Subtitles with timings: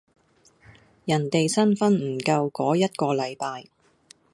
[1.05, 3.65] 人哋新婚唔夠嗰一個禮拜